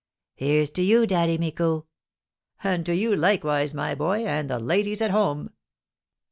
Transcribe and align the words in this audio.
"Here's 0.33 0.71
to 0.71 0.81
you, 0.81 1.05
Daddy 1.05 1.37
Micou!" 1.37 1.85
"And 2.63 2.83
to 2.87 2.95
you 2.95 3.15
likewise, 3.15 3.71
my 3.75 3.93
boy, 3.93 4.25
and 4.25 4.49
the 4.49 4.57
ladies 4.57 4.99
at 4.99 5.11
home!" 5.11 5.51